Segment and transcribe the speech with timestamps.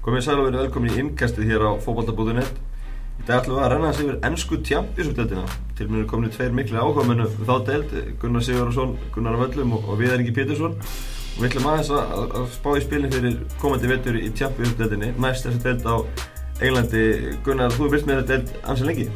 [0.00, 2.54] Komið sæl og verið velkomin í innkastið hér á fókbaltabúðunett.
[3.20, 5.56] Í dag ætlum við að renna þessi yfir ennsku tjampisútteldina.
[5.76, 7.92] Til mér er komin tveir miklu ákvæminu þá deild,
[8.22, 10.78] Gunnar Sigurðarsson, Gunnar Völlum og, og Viðar Ingi Pétursson.
[10.78, 15.12] Og við ætlum aðeins að, að, spá í spilin fyrir komandi vettur í tjampisútteldinni.
[15.20, 15.96] Næst þessi deild á
[16.64, 17.04] Englandi.
[17.44, 19.06] Gunnar, þú er vilt með þetta deild ansið lengi.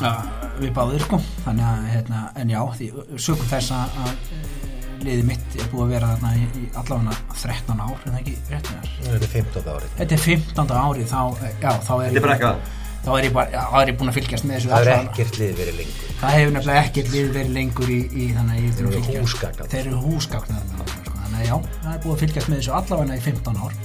[0.00, 0.14] Ja,
[0.56, 2.90] við báðum sko, þannig að, hérna, en já, því
[3.28, 7.82] sökum þess að, að liðið mitt er búið að vera þarna í, í allavega 13
[7.84, 8.94] ár, er það ekki rétt með þér?
[9.04, 9.68] Þetta er 15.
[9.74, 9.92] árið.
[10.00, 10.74] Þetta er 15.
[10.84, 11.20] árið, þá,
[11.64, 12.56] já, þá er Þetta er bara
[13.04, 14.90] þá er ég bara, já, þá er ég búin að fylgjast með þessu Það er
[14.94, 16.12] allan- ekkert lið verið lengur.
[16.22, 18.94] það hefur nefnilega ekkert lið verið lengur í, í þannig að ég þurfa að Þeir
[18.94, 19.68] eru fylgjast húsgagnar.
[19.74, 21.12] þeir eru húsgagnar sko.
[21.20, 23.76] þannig að já, það er búið að fylgjast með þessu allavega í 15 ár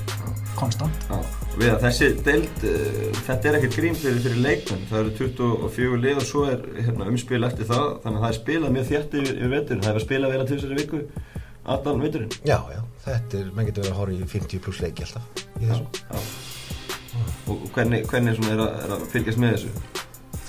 [0.60, 1.18] konstant Já,
[1.60, 6.00] við að þessi deild, uh, þetta er ekkert grín fyrir, fyrir leikmenn, það eru 24
[6.06, 9.20] lið og svo er hérna, umspil eftir það, þannig að það er spilað mjög þjætt
[9.20, 11.02] yfir, yfir veturinn, það er að spila vel að til þessari viku,
[11.66, 12.32] allan veturinn.
[12.48, 15.70] Já, já, þetta er, mann getur verið að horfa í 50 pluss leiki alltaf í
[15.70, 16.04] þessu.
[16.10, 16.20] Já.
[17.50, 19.74] Og hvernig, hvernig svona er, að, er að fylgjast með þessu?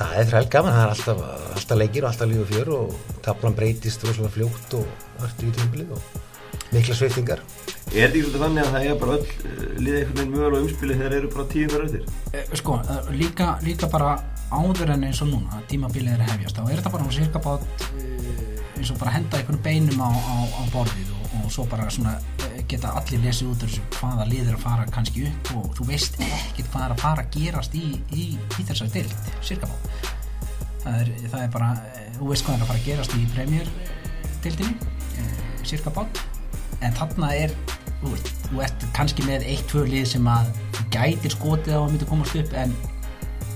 [0.01, 1.23] Það er þræl gaman, það er alltaf,
[1.59, 5.55] alltaf leikir og alltaf líf og fjör og tablan breytist rosalega fljótt og ertu í
[5.59, 6.21] tímbilið og
[6.71, 7.43] mikla sviftingar.
[7.91, 10.65] Er þetta ekki svolítið þannig að það er bara öll uh, liðið einhvern veginn mögulega
[10.65, 12.05] umspili þegar þeir eru bara tíu fyrir eftir?
[12.31, 14.13] Eh, sko, eh, líka, líka bara
[14.51, 17.43] áður en eins og núna að tímabilið er að hefjast þá er þetta bara cirka
[17.43, 17.87] bát
[18.79, 21.10] eins og bara henda einhvern beinum á, á, á borðið
[21.51, 22.15] og, svo bara svona
[22.47, 25.87] eh, geta allir lesið út þessu hvaða lið er að fara kannski upp og þú
[25.91, 30.11] veist ekkert hvað er að fara að gerast í, í, í þessari deild, cirka bát
[30.85, 33.27] það er, það er bara eh, þú veist hvað er að fara að gerast í
[33.35, 33.73] premjör
[34.45, 36.23] deildinni, eh, bát
[36.81, 37.57] en þarna er
[38.01, 40.55] þú veist, þú ert kannski með eitt, tvö lið sem að
[40.95, 42.75] gætir skotið á að myndi komast upp en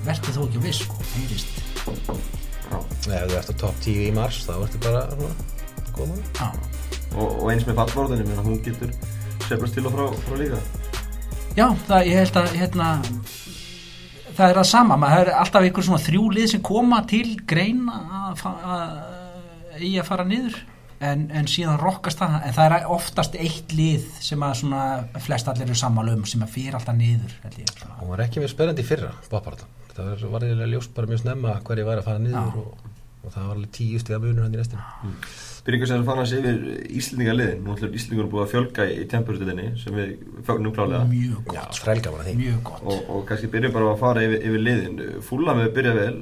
[0.05, 1.49] verður þó ekki á viss sko, heyrist.
[2.75, 5.07] Ef þú ert á topp 10 í mars, þá ertu bara
[5.95, 6.74] góðan.
[7.15, 8.91] Já, Og, og eins með að hún getur
[9.47, 10.61] seflast til og frá, frá líka.
[11.55, 12.91] Já það, ég held að hérna,
[14.35, 17.99] það er það sama, maður er alltaf einhver svona þrjú lið sem koma til greina
[18.35, 20.57] að, að í að fara niður
[21.05, 24.83] en, en síðan rokkast það en það er oftast eitt lið sem að svona
[25.23, 28.01] flest allir eru sammála um sem að fyrir alltaf niður held ég, svona.
[28.01, 29.13] Hún var ekki mjög spennandi í fyrra.
[29.95, 32.91] Það var, var eiginlega ljóst bara mjög snemma hverju væri að fara niður og,
[33.25, 34.85] og það var alveg tíu stiga munur hann í restina.
[35.65, 36.59] Byrjum sem er að fara hans yfir
[37.01, 40.11] Íslendingaliðin, nú ætlum Íslendingur búið að fjölga í tempurstuðinni sem við
[40.45, 41.07] fögnum klálega.
[41.09, 42.35] mjög gott, þrælgaman að því.
[42.43, 42.83] mjög gott.
[42.85, 45.01] Og, og kannski byrjum bara að fara yfir, yfir liðin.
[45.25, 46.15] Fúla með byrja vel.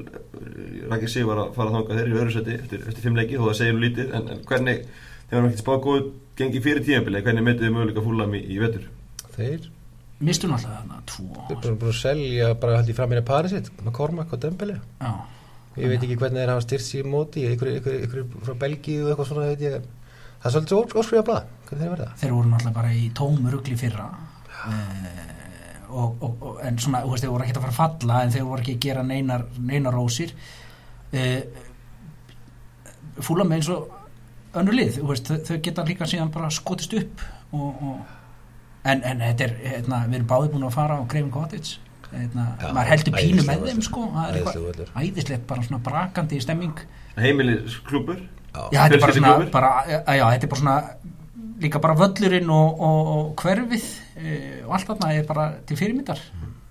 [0.93, 3.45] Rækki sig var að fara þangað þeir í öðru seti eftir, eftir fimm leiki þó
[3.49, 4.15] það segir nú lítið.
[4.19, 4.87] En, en hvernig,
[5.27, 6.01] þegar maður ekki spáð góð
[6.39, 8.89] gengi fyrir tímabili, hvernig metið þið möguleika Fúla í, í vetur?
[9.35, 9.69] Þeir
[10.23, 11.29] mistum alltaf þarna tvo.
[11.51, 15.13] Þeir eru búin að selja bara haldið fram meira parið sitt McCormack og Dembele já,
[15.77, 19.13] ég veit ekki hvernig þeir hafa styrt sér móti ykkur, ykkur, ykkur frá Belgíu og
[19.13, 19.87] eitthvað svona ég.
[20.43, 22.09] það er svolítið óskriða blað hvernig þeir verða.
[22.21, 24.09] Þeir voru náttúrulega bara í tómu rugli fyrra.
[24.69, 25.33] Eh,
[25.89, 28.35] og, og, og, en svona, þú veist, þeir voru ekki að fara að falla en
[28.35, 30.35] þeir voru ekki að gera neinar, neinar rósir.
[31.13, 31.41] Eh,
[33.21, 37.25] fúla með eins og önnur lið, þú veist, þau, geta líka síðan bara skotist upp
[37.57, 38.13] og, og,
[38.85, 41.81] en, en þetta er, hérna, við erum báði búin að fara á Greifin Cottage
[42.13, 46.41] hérna, Já, maður heldur pínu með þeim sko, það er eitthvað æðislegt, bara svona brakandi
[46.45, 46.85] stemming.
[47.17, 50.79] Heimilisklúpur Já, þetta er bara svona, bara, já, þetta er bara svona
[51.63, 53.85] líka bara völlurinn og, og, og hverfið
[54.19, 54.33] e,
[54.67, 56.21] og allt þarna er bara til fyrirmyndar.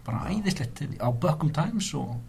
[0.06, 2.20] Bara æðislegt á Buckham Times og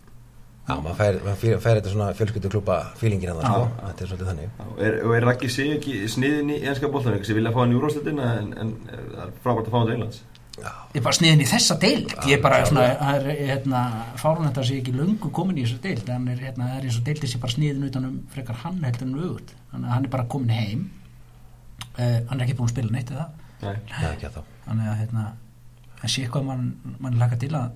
[0.62, 3.49] Já, maður fær, maður fær, þetta svona fjölskylduklúpa fílingin hann Já.
[3.51, 3.87] sko.
[3.89, 4.53] þetta er svolítið þannig.
[4.65, 7.59] Og er, og er Rækki sig ekki sniðin í enska bóltan ekki sem vilja fá
[7.65, 10.21] hann í úrvarslutina en, en eh, það er frábært að fá hann til Englands
[10.61, 12.15] ég er bara sniðin í þessa deild.
[12.29, 13.83] Ég er bara svona, það er hérna
[14.21, 16.11] fárun þetta sé ekki löngu komin í þessa deild.
[16.13, 18.83] En er, hérna, það er eins og deildið sé bara sniðin utan um frekar hann
[18.85, 19.09] heldur
[19.73, 20.91] en að hann er bara komin heim.
[21.93, 23.29] Uh, hann er ekki búin að spila neitt eða
[23.63, 23.75] Nei.
[23.91, 25.25] Nei, ekki að þá þannig að hérna
[26.01, 26.63] það sé hvað mann,
[27.03, 27.75] mann laka til að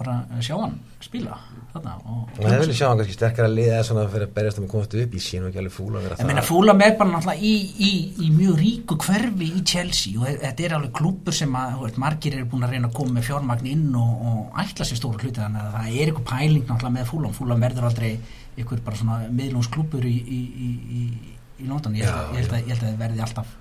[0.00, 1.36] bara sjá hann spila
[1.72, 4.60] þarna og og það vilja sjá hann kannski sterkara lið eða svona fyrir að berjast
[4.60, 5.16] um að komast upp.
[5.16, 7.54] Ég sé nú ekki alveg fúla að meina það fúla með bara náttúrulega í,
[7.86, 7.90] í,
[8.24, 12.38] í mjög ríku hverfi í Chelsea og þetta er alveg klúpur sem að veist, margir
[12.38, 15.40] eru búin að reyna að koma með fjármagn inn og, og ætla sér stóra hluti
[15.40, 18.10] þannig að það er eitthvað pæling náttúrulega með fúlam fúlam verður aldrei
[18.56, 20.70] eitthvað bara svona miðlungsklúpur í, í, í,
[21.00, 21.96] í, í London.
[21.96, 23.58] Ég held, að, að, að það verði alltaf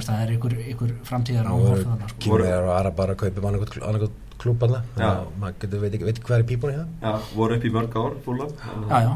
[0.00, 2.18] það er eitthvað, eitthvað framtíðar sko.
[2.22, 5.10] kýmur og aðra bara að kaupa annarkot klúpa hann Já.
[5.40, 6.88] maður getur veit ekki hvað er í pípunni hérna.
[7.02, 8.48] Já, voru upp í mörg ár Fúla.
[8.90, 9.12] Já, já.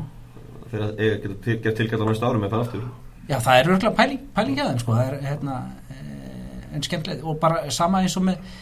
[0.70, 2.86] þegar eiga geta til, gert tilkall á næsta árum með það aftur.
[3.26, 4.96] Já, það er örgulega pæling, pæling hjá þeim sko.
[4.96, 5.58] það er hérna
[5.96, 7.24] eh, en skemmtilegt.
[7.26, 8.56] Og bara sama eins og með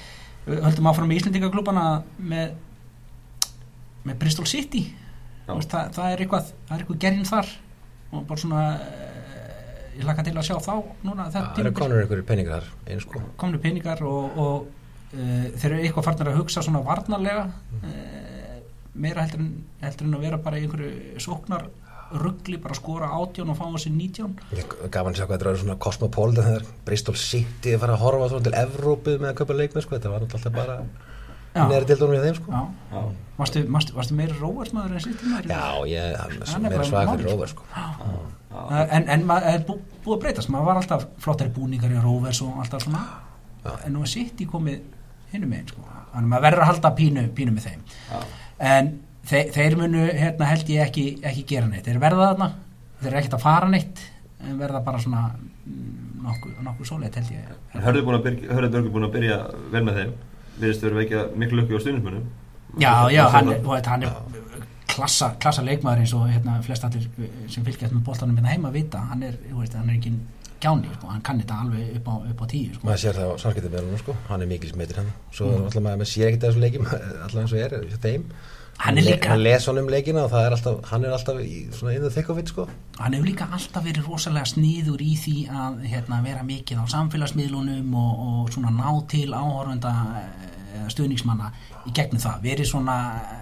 [0.45, 1.87] við höldum áfram með Íslendingaklúbana
[2.19, 2.55] með
[4.05, 4.87] með Bristol City.
[5.49, 7.53] Veist, það, það er eitthvað það er eitthvað gerðin þar.
[8.15, 9.15] Og bara svona eh,
[9.99, 10.75] ég laka til að sjá þá
[11.07, 14.84] núna það eru konur einhverjir peningar þar eins sko komnu peningar og, og
[15.15, 18.59] þeir eru eitthvað farnir að hugsa svona varnarlega uh,
[18.95, 21.67] meira heldur en, heldur en að vera bara í einhverju sóknar
[22.15, 25.63] ruggli, bara skora átjón og fá sig nítjón Ég gaman að sjá hvað þetta er
[25.63, 29.57] svona kosmopólita þegar Bristol City er fara að horfa svona til Evrópu með að köpa
[29.59, 30.79] leikmenn sko, þetta var náttúrulega alltaf bara
[31.55, 31.65] Já.
[31.71, 32.51] neðri til dónum í þeim sko.
[32.51, 33.03] Já, Já,
[33.39, 35.53] varstu, varstu, meira róversmaður en sýttum maður?
[35.53, 37.37] Já, ég er er meira svag fyrir sko.
[37.37, 37.67] Róver sko.
[37.71, 42.03] já, En, en maður er bú, búið að breytast, maður var alltaf flottari búningar í
[42.03, 43.05] róvers og alltaf svona
[43.65, 44.83] en nú er í komið
[45.35, 47.81] hinnum einn sko, þannig að maður verður að halda pínu, pínu með þeim.
[48.11, 48.21] Já.
[48.75, 48.93] en
[49.31, 51.89] þe þeir munu hérna held ég ekki, ekki gera neitt.
[51.89, 52.51] Þeir verða þarna,
[53.01, 54.05] þeir eru ekkert að fara neitt
[54.45, 57.51] en verða bara svona mm, nokkuð nokku sóleit held ég.
[57.75, 59.43] En Hörður búin að byrja, Hörður Björgur búin að byrja
[59.73, 60.17] vel með þeim.
[60.55, 62.27] Virðist verið vekja miklu lukki á stuðnismunum
[62.79, 64.13] já, já, hann, veit, hann er
[64.91, 67.07] klassa, klassa leikmaður eins og hérna flest allir
[67.51, 70.15] sem fylgjast með boltanum hérna heima vita, hann er, veist, hann er ekki
[70.65, 72.87] gjáni, sko, hann kann þetta alveg upp á, upp á tíu, sko.
[72.89, 73.37] maður sér það á
[73.75, 74.17] með hann sko.
[74.33, 75.65] hann er mikil smitur hann svo Mm.
[75.69, 76.87] alltaf maður, sér ekkert að þessum leikjum
[77.25, 78.27] alltaf eins og er, þeim
[78.77, 81.93] Hann le- hann les honum leikina og er alltaf, hann er alltaf í svona
[82.33, 82.65] og vitt sko.
[82.99, 87.95] hann hefur líka alltaf verið rosalega sníður í því að hérna, vera mikið á samfélagsmiðlunum
[87.95, 89.93] og, og svona ná til áhorfenda
[90.25, 91.53] eh, stuðningsmanna
[91.87, 92.97] í gegnum það, verið svona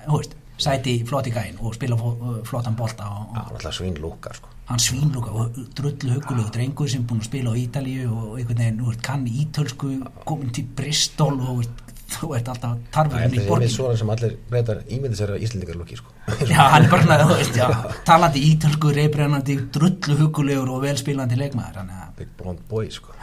[0.04, 3.96] þú veist, sæti í flotti gæin og spila fó- flottan bolta og, og alltaf svín
[4.04, 4.51] lúkar sko.
[4.70, 8.78] Hann svínluga og drullu hugulegu drengur sem búin að spila á Ítalíu og einhvern veginn,
[8.80, 9.88] þú veist, kann ítölsku
[10.28, 11.64] komin til Bristol og
[12.12, 15.34] þú veist alltaf það tarfurinn er í borgin með svona sem allir breytar ímyndi sér
[15.34, 16.14] að Íslendingar lúki sko.
[16.46, 17.68] Já, hann er bara þú veist, já,
[18.08, 23.16] talandi ítölsku, reybrennandi, drullu hugulegur og velspilandi leikmaður, big blond boy sko.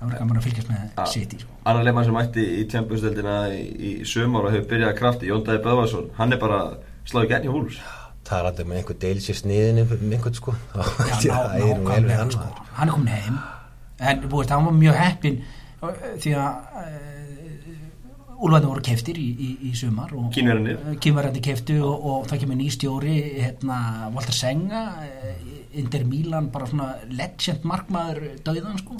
[0.00, 1.56] það var gaman að fylgjast með City sko.
[1.68, 5.42] Annar leikmann sem mætti í Champions-deldina í, í sömur og hefur byrjað að krafti Jón
[5.48, 6.60] Dæði Böðvarsson, hann er bara
[7.08, 7.80] sláði í húls
[8.30, 10.54] talandi um einhver deil sér sniðin um einhvern sko.
[11.22, 12.66] Já, ég ná, að það er nú vel við nákvæmlega, hann sko.
[12.78, 13.40] hann er komin heim
[14.00, 15.40] en þú veist, hann var mjög heppin
[15.82, 17.06] uh, því að uh,
[18.40, 23.16] Úlfarnir voru keftir í, í, í sumar kynverðandi keftu og, og það kemur ný stjóri
[23.34, 23.80] hérna,
[24.14, 25.50] Walter Senga uh,
[25.80, 28.96] Inter Milan, bara svona legend markmaður döðan sko.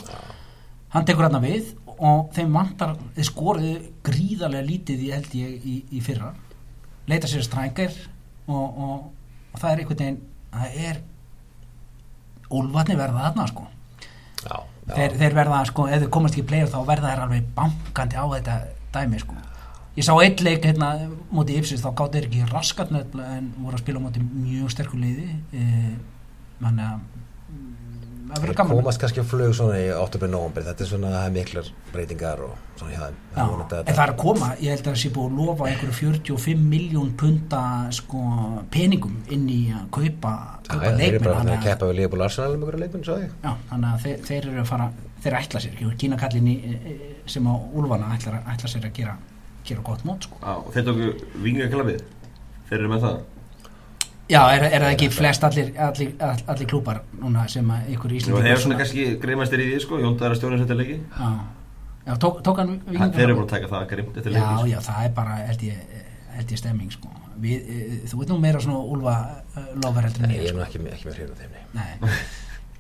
[0.93, 3.73] hann tekur hérna við og þeim vantar, þeir skoruðu
[4.07, 6.35] gríðarlega lítið í held ég í, í fyrra
[7.11, 7.97] leita sér strækir
[8.51, 9.09] og, og,
[9.53, 10.21] og það er einhvern veginn
[10.51, 11.01] það er
[12.51, 13.67] Úlfarnir verða þarna sko
[14.43, 14.95] já, já.
[14.97, 18.19] þeir, þeir verða sko, ef þeir komast ekki í player þá verða þeir alveg bankandi
[18.19, 18.57] á þetta
[18.97, 19.39] dæmi sko
[19.97, 20.91] ég sá eitt leik hérna
[21.31, 25.29] móti Ipsis þá gátt þeir ekki raskat en voru að spila móti mjög sterkur liði
[25.55, 25.67] e,
[26.63, 27.20] mann að mm, það
[28.31, 30.21] Þeir komast kannski á flug svona í 8.
[30.31, 33.17] november þetta er svona það er miklar breytingar og svona hjá þeim.
[33.35, 35.69] Já, að en það er að koma, ég held að það sé búið að lofa
[35.71, 37.63] einhverju 45 miljón punta
[37.99, 38.23] sko,
[38.71, 40.35] peningum inn í að kaupa,
[40.69, 41.25] kaupa já, þeir eru leikmenn.
[41.27, 43.35] bara að að- keppa við Leopold Arsenal um einhverju leikmenn, svo ég.
[43.43, 44.91] Já, þannig að þeir, þeir eru að fara
[45.25, 46.57] þeir ætla sér, ekki, Kína kallin í,
[47.27, 49.17] sem á Úlfana ætla, ætla sér að gera
[49.65, 50.39] gera gott mót sko.
[50.41, 51.11] Já, og þeir tóku
[51.43, 52.01] vingaklafið
[52.71, 53.17] Þeir eru með það
[54.31, 58.13] Já, er, er það ekki flest allir, allir, all- allir klúpar núna sem að ykkur
[58.13, 60.59] Og íslendingar þeir eru svona kannski greimastir í því sko Jón Dæði er að stjórna
[60.61, 61.31] þetta leiki Já,
[62.07, 64.61] já tók, tók hann Hann- Þeir eru búin að taka það greimt eftir Já, leiki
[64.61, 64.69] sko.
[64.71, 65.81] já, það er bara held ég,
[66.37, 67.11] held ég stemming sko.
[67.41, 69.17] Við, e, þú veit nú meira svona Úlfa
[69.57, 70.69] uh, lofer heldur en Nei, ég ég er nú sko.
[70.71, 71.65] ekki, með- ekki með hrifun af þeim nei.
[71.75, 72.19] Nei,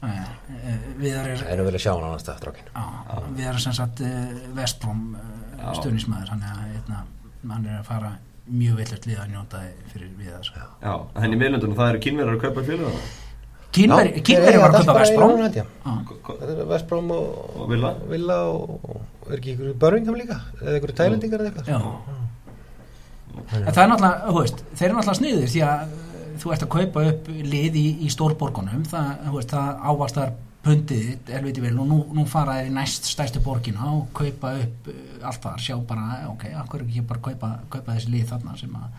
[0.01, 3.21] Nei, e, við Það erum er nú vel að sjá hann annars það, strákin Já,
[3.37, 4.03] við erum sem sagt
[4.57, 7.03] Vestbróm er, að, hérna,
[7.51, 8.13] hann er að fara
[8.51, 12.05] mjög villert lið að njóta fyrir við þess Já, en henni í miðlundunum það eru
[12.07, 13.03] kynverðar að kaupa félaga
[13.71, 15.43] Kínveri, Já, Kínveri þeir var að í Vestbróm.
[15.55, 15.65] Já.
[16.27, 17.93] Þetta er Vestbróm og, Villa.
[18.11, 21.79] Villa og, og er ekki ykkur Birmingham líka eða ykkur tælendingar eða eitthvað Já.
[23.31, 26.65] En það er náttúrulega, þú veist, þeir eru náttúrulega sniður því að uh, þú ert
[26.67, 30.33] að kaupa upp lið í, í stórborgunum, það, þú veist, það ávastar
[30.65, 34.51] pundið þitt, elviti vel, og nú, nú fara þeir í næst stærstu borgina og kaupa
[34.61, 34.99] upp uh,
[35.31, 38.91] allt það, sjá bara, ok, akkur ekki bara kaupa, kaupa þessi lið þarna sem að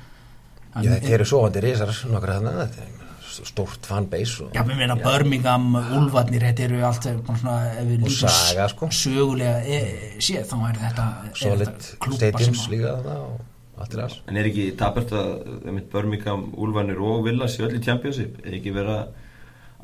[0.72, 2.98] Já, þetta eru svoandi risar nokkra þarna, þetta er
[3.46, 7.94] stórt fanbase og, Já, við meina Birmingham, Úlfarnir, þetta eru allt bara svona, ef við
[8.02, 8.90] Og lítum Saga, sko.
[8.96, 9.80] sögulega e,
[10.24, 11.06] séð, þá er þetta,
[11.44, 11.88] solid
[12.18, 15.30] stadiums að- líka þarna og allt er alls En er ekki tapert að
[15.66, 18.42] einmitt Birmingham, Úlfarnir og Villa séu öll í Championship?
[18.46, 18.98] Er ekki vera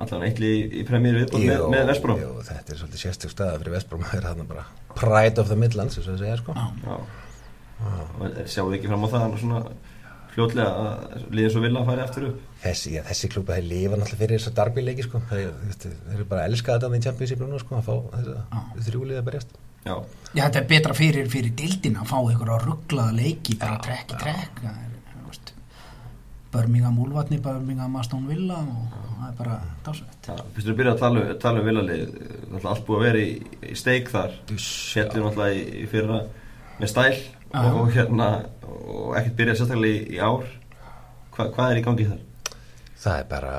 [0.04, 3.60] allan eitli í, í premjör viðbúð með, með Vestbróm jú, þetta er svolítið sérstök staða
[3.62, 4.66] fyrir Vestbróm að vera þarna bara
[4.98, 6.58] pride of the Midlands, þess að segja sko.
[6.58, 6.68] Já.
[6.88, 6.98] Já.
[8.18, 9.62] Og er- sjáu ekki fram á það svona
[10.38, 12.42] fljótlega að liðin svo Villa færi aftur upp?
[12.62, 15.22] Þessi, já, þessi klúpa þeir lifa náttúrulega fyrir þessa darbyleiki sko.
[15.32, 15.48] Þeir,
[15.82, 19.26] þeir, eru bara að elska þetta í Championship núna sko að fá þessa þrjúlið að
[19.30, 19.56] berjast.
[19.88, 19.94] Já,
[20.36, 24.20] Já, þetta er betra fyrir, fyrir dildina að fá á rugglaða leiki bara trekk í
[24.22, 25.54] trekk það er, þú veist,
[26.54, 31.02] Birmingham Úlfarni, Birmingham Aston Villa og það er bara dásveit Já, fyrst við byrja að
[31.04, 33.32] tala, um- tala um villalið allt búið að vera í,
[33.72, 34.38] í steik þar.
[34.54, 36.22] Fjallir náttúrulega í, í fyrra
[36.80, 37.18] með stæl
[37.52, 38.30] og, og hérna
[38.68, 40.48] og ekkert byrjað sérstaklega í, í ár.
[41.36, 42.24] Hva, hvað er í gangi þar?
[42.98, 43.54] það er bara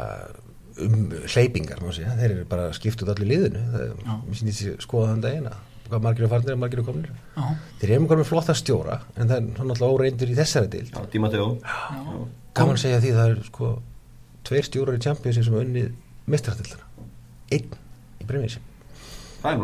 [0.78, 0.95] um
[1.26, 3.62] hleypingar má segja, þeir eru bara skipt út allir liðinu.
[3.73, 4.14] Það er, Já.
[4.26, 7.11] mér sýnir sér skoða þann daginn að hvað margir eru farnir og margir eru komnir.
[7.37, 7.45] Já,
[7.80, 10.97] þeir eru með flotta stjóra en það er alltaf óreindur í þessari dild
[12.75, 13.75] að segja því það er sko
[14.49, 15.92] tveir stjórar í Championsin sem hafa unnið
[16.28, 17.07] mistratildana
[17.54, 17.78] einn
[18.18, 18.68] í Premiership
[19.38, 19.61] Það er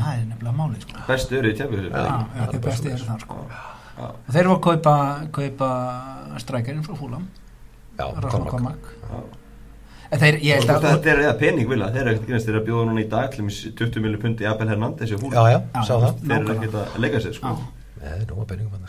[0.00, 1.02] það er nefnilega málið sko.
[1.10, 1.56] Bestu eru í
[1.92, 2.04] já,
[2.38, 3.42] já, þeir besti eru það sko.
[3.50, 4.94] Já, þeir voru að kaupa,
[5.36, 5.68] kaupa
[6.40, 7.26] strækjarinn frá fúlam
[7.98, 8.48] já, Rafa Cormac.
[8.54, 9.18] Cormac já.
[9.99, 12.66] en þeir, ég Og held að Þetta er eða pening vilja, þeir eru eru að
[12.66, 14.68] bjóða núna í dag til dæmis 20 miljónu pundi Abel
[16.06, 16.24] það.
[16.24, 17.54] Þeir eru ekkert að leika sér sko.
[18.00, 18.34] Það er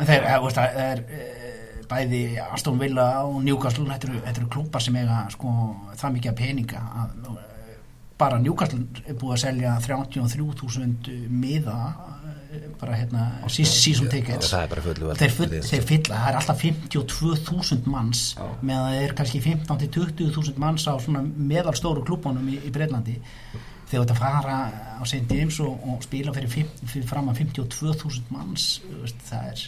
[0.07, 1.51] þeir, eh, veist, það er eh,
[1.91, 5.53] bæði Aston Villa og Newcastle þetta eru, eru klúpar sem eiga sko,
[5.99, 7.75] það mikið af peninga að, eh,
[8.21, 12.20] bara Newcastle er búið að selja 33.000 miða eh,
[12.79, 16.39] bara hérna seas- season tickets það er bara fullu þeir, full, þeir fylla, það er
[16.41, 18.47] alltaf 52.000 manns Já.
[18.61, 23.17] meðan það er kannski 15-20.000 manns á svona meðalstóru klúbunum í, í Breitlandi
[23.91, 24.57] þegar þetta fara
[24.99, 25.23] á St.
[25.31, 29.65] James og, og spila fyrir, fyrir fram að 52.000 manns þú veist, það er,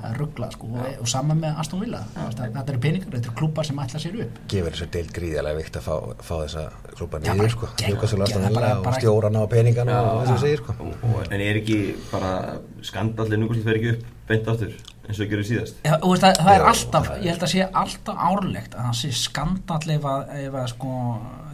[0.00, 2.00] það er ruggla sko, og, og saman með Aston Villa.
[2.14, 4.40] Það, þetta eru peningar, þetta eru klúbar sem ætla sér upp.
[4.52, 5.94] Gefur þessu deild gríðarlega vikt að fá,
[6.28, 7.70] fá þessa klúpa niður sko.
[7.78, 10.76] Villa og stjórana og peningana og þessu segir sko.
[10.80, 11.78] Og- og- En er ekki
[12.10, 14.74] bara skandallið núkvæmst fer ekki upp beint aftur
[15.04, 15.74] eins og gerur síðast?
[15.84, 18.16] Já, og veist, það, það er Já, alltaf, það er- ég held að sé alltaf
[18.28, 20.92] árlegt að það sé skandall ef að, ef að sko,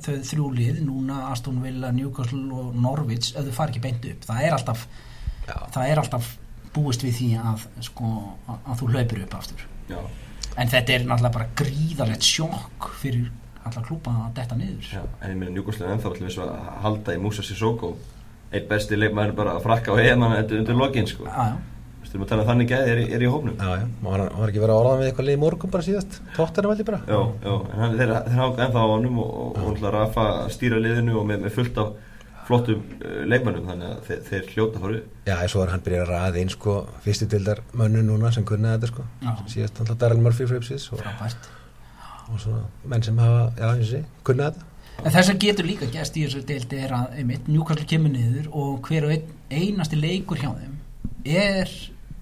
[0.07, 4.27] þau þrjú lið, núna Aston Villa, Newcastle og Norwich ef þau fari ekki beint upp,
[4.29, 4.87] það er alltaf
[5.49, 5.57] Já.
[5.75, 6.31] það er alltaf
[6.75, 8.11] búist við því að sko,
[8.49, 9.65] að, að þú hlaupir upp aftur.
[9.91, 9.99] Já,
[10.57, 13.31] en þetta er náttúrulega bara gríðarlegt sjokk fyrir
[13.67, 14.87] alla klúpa að detta niður.
[14.95, 17.95] Já, en ég meina Njúkoslega ennþá allir að halda í Musa Sissoko.
[18.51, 21.27] Eitt besti leikmæður bara að frakka á EM undir, undir lokin sko.
[21.29, 23.59] Þú veist, við þannig að þannig gæði er, í- er í hópnum.
[23.61, 25.87] Já, já, og hann var ekki verið að orða með eitthvað lið í morgun bara
[25.87, 26.17] síðast?
[26.35, 27.01] Tóttina veldi bara.
[27.07, 30.25] Já, já, en hann, þeir, þeir hanga ennþá á honum og, og, og hún Rafa
[30.51, 31.93] stýra liðinu og með, með fullt af
[32.51, 35.13] flottum uh, leikmönnum þannig að þeir, þeir hljóta upp.
[35.31, 38.79] Já, svo er hann byrjað að ræða inn sko fyrstu dildar mönnu núna sem kunnaði
[38.81, 39.07] þetta sko.
[39.25, 39.31] Já.
[39.55, 41.05] síðast alltaf Daryl Murphy fripsis og,
[42.31, 44.67] og svona menn sem hafa, já, eins og sé, kunnaði þetta.
[45.01, 48.51] En þess að getur líka gæst í þessu deildi er að einmitt, Newcastle kemur niður
[48.53, 50.77] og hver og einn, einasti leikur hjá þeim
[51.25, 51.73] er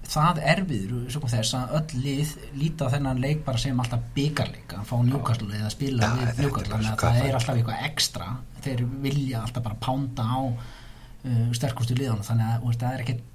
[0.09, 4.75] það erfiður svo kom þess að öll lið líta þennan leik bara sem alltaf byggarleik
[4.77, 7.85] að fá Newcastle eða spila Ja, við er bara þannig að það er alltaf eitthvað
[7.89, 8.29] ekstra.
[8.65, 13.25] Þeir vilja alltaf bara pánda á uh, sterkustu liðan þannig að veist, það er ekkert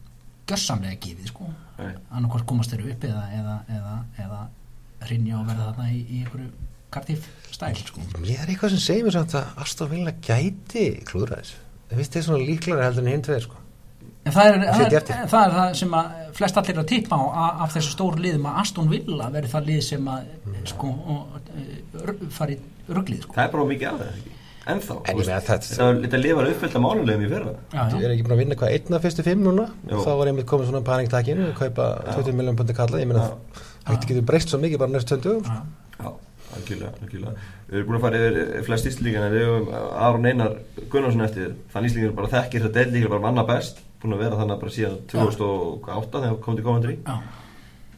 [0.51, 1.49] görsamlega gefið sko.
[1.79, 1.95] Nei.
[2.15, 4.41] annarkvort komast þeir upp eða, eða, eða, eða
[5.09, 6.51] rinja og verða þarna í, í einhverju
[6.95, 11.41] kartíf stæl sko Mér er eitthvað sem segir mér samt að Aston Villa gæti klúðra
[11.41, 11.59] þessu.
[11.89, 13.64] Það finnst þið svona líklara heldur en hinn tveir sko
[14.25, 17.25] En það er, það, er, það er það sem að flest allir að tippa á
[17.65, 20.31] af þessu stóru liðum að Aston Villa verði það lið sem að
[20.71, 22.57] sko, og, uh, fari
[22.89, 23.37] rugglið sko.
[23.37, 24.33] Það er bara mikið af það ekki?
[24.65, 27.53] Ennþá En ég þú veist, meina þetta- Þetta þetta lifar uppfyllt af mánulegum í fyrra.
[27.75, 29.67] Já, Ég er ekki búin að vinna hvað einn af fyrstu fimm núna?
[29.91, 29.99] Jú.
[30.01, 32.97] þá var einmitt komið svona paniktakinu og kaupa 20 miljónum pundi kalla.
[33.05, 33.27] Ég meina
[33.85, 35.61] þetta getur breyst svo mikið bara næstu töndu Já.
[36.01, 36.09] Já,
[36.57, 37.35] algjörlega, algjörlega.
[37.69, 39.69] Við erum búin að fara yfir flest íslíkina Við höfum
[40.01, 40.57] Aron Einar
[40.89, 41.55] Gunnarsson eftir.
[41.75, 44.97] Þann íslíkina bara þekkir þetta deildíkir bara manna best Búin að vera þannig bara síðan
[45.09, 47.15] 2008 þegar komið til komandri Já.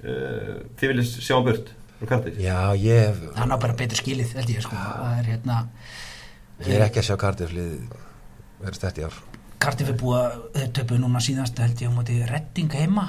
[0.07, 2.37] uh, Þið viljið sjá hann burt frá Cardiff?
[2.45, 4.77] Já, ég, hef- hann á bara betur skilið held ég sko.
[4.77, 5.57] það er hérna
[6.63, 9.17] ég er ekki að sjá Cardiff verið stætt í ár.
[9.61, 13.07] Cardiff er búið að þeir töpu núna síðast held ég á móti redding heima.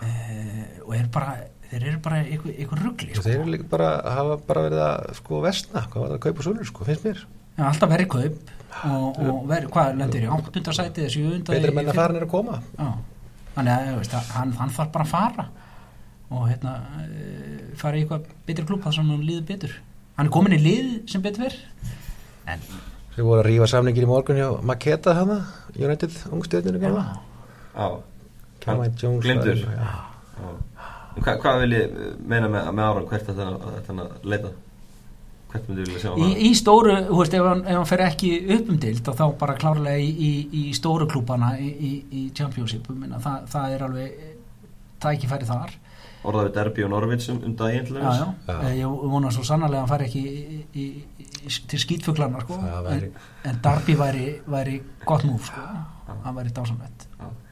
[0.00, 1.34] Uh, og er bara
[1.70, 3.22] þeir eru bara einhver, einhver ruggli sko.
[3.26, 6.46] þeir eru líka bara, hafa bara verið að sko vestna, hvað var það að kaupa
[6.46, 7.20] svolur sko, finnst mér
[7.56, 8.52] Já, alltaf verið kaup
[8.86, 12.32] og, og verið, hvað lendir í áttundasæti eða sjöunda betri menn að fara er að
[12.32, 12.60] koma.
[12.78, 12.90] Já,
[13.56, 15.48] þannig að veist, að hann, hann þarf bara að fara
[16.30, 19.74] og hérna eh, fara í eitthvað betri klúb þar sem hann líður betur.
[20.16, 21.90] Hann er komin í lið sem betur verð
[22.50, 22.64] en
[23.14, 25.40] þeir voru að rífa samningir í morgun hjá Maketa hana,
[25.76, 26.14] United.
[26.30, 26.38] En
[31.20, 33.06] Hva, Hvað vil ég meina með, með Aron?
[33.10, 34.50] Hvert þetta þetta að
[35.50, 37.90] leita Hvert myndi vilja sjá í, hann í stóru, þú veist, ef hann, ef hann
[37.90, 41.92] fer ekki upp um dild þá bara klárlega í, í, í stóru klúbana í, í,
[42.10, 44.26] í Championship minna, það, það er alveg
[45.02, 45.78] tækifæri þar
[46.20, 48.56] Orðað við Derby og Norvits um, um daginn til já, þess já.
[48.68, 48.72] Já.
[48.76, 50.88] Ég vona svo sannarlega að hann fari ekki í, í,
[51.24, 52.58] í, til skýtfuglarna sko.
[52.60, 54.74] Það væri- en, en Darby væri, væri
[55.08, 55.64] gott múf sko.
[56.26, 57.06] hann væri dásamlegt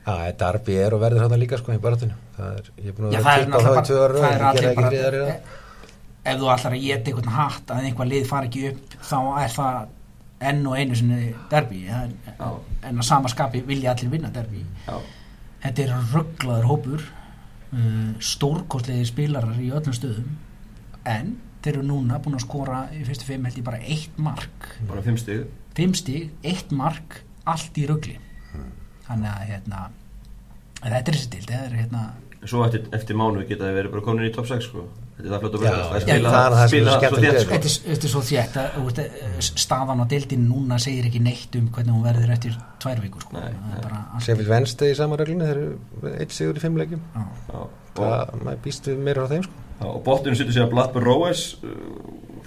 [0.09, 1.81] Já, Darby er og verður hann líka sko í
[2.39, 4.19] það er, ég er búin að það vera er að tippa á það í bara,
[4.19, 5.67] ég það er gera ekki allir í bara það
[6.33, 9.55] ef þú ætlar að geta einhvern hatt að einhver lið fari ekki upp þá er
[9.55, 9.95] það
[10.49, 14.99] enn og einu sinni derbi en, en að sama skapi vilja allir vinna derbi Já,
[15.65, 17.09] þetta er rugglaður hópur
[17.73, 20.37] uh, stórkostlegi spilarar í öllum stöðum.
[21.09, 24.71] En þeir eru núna búin að skora í fyrstu fimm held ég bara eitt mark.
[24.89, 25.47] Bara fimm stig?
[25.79, 28.17] Fimm stig, eitt mark allt í rugli.
[29.09, 29.85] Þannig að hérna
[30.79, 32.07] þetta er þessi til, þetta er hérna
[32.47, 34.85] svo eftir, eftir mánu geta þið verið bara komin í top 6 sko.
[35.19, 36.93] Þetta er það flott að Já, verða já, að spila, það er það sem spila
[36.95, 37.53] er svo þétt við sko.
[37.55, 41.57] þetta er, þetta er svo þétt að eh, staðan á deildin núna segir ekki neitt
[41.59, 43.43] um hvernig hún verður eftir tvær vikur sko.
[43.43, 47.03] Er Sheffield Wednesday í sama reglunni þeir eru eitt sigur í fimm leikjum.
[47.51, 49.65] Og, það, maður býst við meira á þeim sko.
[49.79, 51.75] Já, og bóttunum sýttur sig að Blackburn Rovers uh,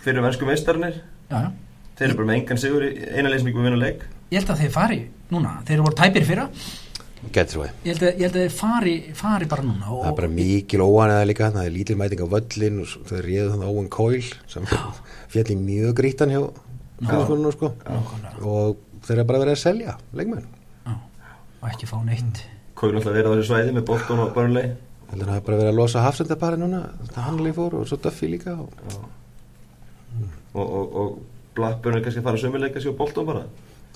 [0.04, 1.02] fyrir vensku meistarnir
[1.32, 4.08] þeir eru bara með engan sigur í eina leið sem ekki búið að vinna leik.
[4.32, 5.02] Ég held að þeir fari
[5.32, 5.58] núna.
[5.68, 6.48] Þeir eru voru tæpir fyrra
[7.32, 7.66] Getur svo.
[7.86, 10.30] Ég held að, ég held að þeir fari, fari bara núna og, Það er bara
[10.34, 13.90] mikil óanæða líka það er lítil mæting á völlin og svo- þeir réðu þannig Owen
[13.94, 14.66] Coyle sem
[15.32, 16.42] fjall í mjög grítan hjá
[17.06, 17.70] fjóðskonunum sko.
[17.86, 18.34] Nákvæmlega.
[18.46, 20.48] og þeir eru bara verið að selja leikmenn.
[20.86, 20.94] Já,
[21.62, 22.42] og ekki fá neitt.
[22.76, 24.74] Kóin alltaf verið á þessu svæði með Bolton og Burnley.
[25.12, 28.30] Heldur það er bara verið að losa hafsendapari núna það Hanley fór og svo Duffy
[28.32, 28.70] líka og
[30.54, 31.20] og, og, og
[31.56, 33.44] Blackburn er kannski að fara sömuleika sér á Bolton bara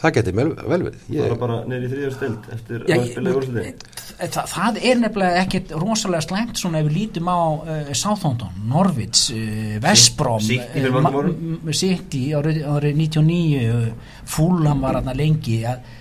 [0.01, 0.97] það getur vel, verið.
[1.09, 4.79] Ég, er bara niður í þriðjum stild eftir Já, að spila í úrslitin það, það
[4.81, 11.59] er nefnilega ekkert rosalega slæmt svona ef við lítum á uh, Southampton, Norwich, uh, árum.
[11.75, 15.59] City árið, árið 99 uh, Fulham var þarna lengi.
[15.67, 15.93] Að,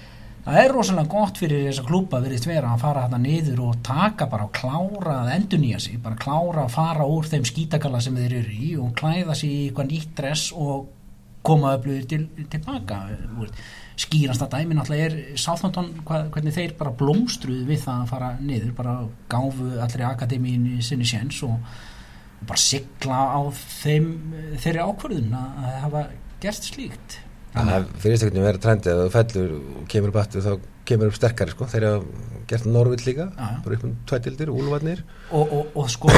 [0.47, 4.29] það er rosalega gott fyrir þessa klúpa verið vera að fara þarna niður og taka
[4.31, 8.19] bara og klára að endur nýja sig bara klára að fara úr þeim skítagalla sem
[8.21, 10.93] þeir eru í og klæða sig í eitthvað nýtt dress og
[11.45, 13.49] koma öflugir til, tilbaka þú
[13.95, 14.07] veist.
[14.07, 18.73] skýrasta dæmi náttúrulega er Southampton, hva, hvernig þeir bara blómstruðu við það að fara niður
[18.77, 18.95] bara
[19.31, 21.57] gáfu allri akademíin sinni séns og,
[22.41, 24.11] og bara sigla á þeim
[24.59, 26.07] þeirri ákvörðun að að hafa
[26.43, 27.19] gert slíkt
[27.55, 31.55] það fyrirst ekkert verið trendið að fellur og kemur upp aftur þá kemur upp sterkari
[31.55, 33.61] sko þeir hafa gert Norvill líka já.
[33.65, 36.11] bara upp um tvætildir, úlvarnir og, og, og sko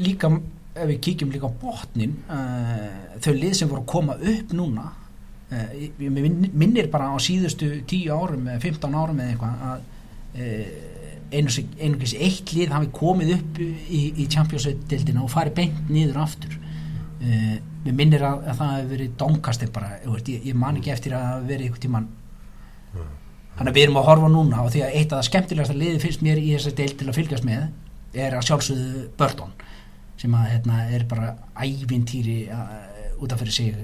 [0.00, 0.32] líka
[0.74, 4.90] ef við kíkjum líka á botnin uh, þau lið sem voru að koma upp núna
[5.50, 9.80] minn- minnir bara á síðustu 10 árum eða 15 árum eða eitthvað að
[10.40, 10.66] uh,
[11.30, 16.56] einungis eitt lið hafi komið upp í, í Champions-deildina og farið beint niður aftur.
[17.20, 21.14] Uh, mér minnir að, að það hefur verið Doncaster bara, ég, ég man ekki eftir
[21.16, 22.08] að hafa verið einhvern tímann.
[23.60, 26.00] Þannig að við erum að horfa núna og því að eitt af það skemmtilegasta liði
[26.00, 29.50] finnst mér í þessari deil til að fylgjast með er að sjálfsögðu Burton
[30.20, 32.38] sem að hérna, er bara ævintýri
[33.20, 33.82] út af fyrir sig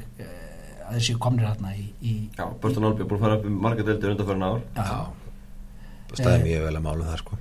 [0.87, 3.46] að þeir séu komnir hérna í, í Já, Burton Albi er búin að fara upp
[3.51, 4.61] um marga deildir undanfærin ár.
[4.77, 5.01] Já,
[6.12, 7.38] staðið Eh, mjög vel að mála það sko.